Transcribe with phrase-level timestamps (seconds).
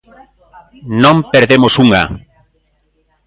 [1.03, 2.03] Non perdemos unha.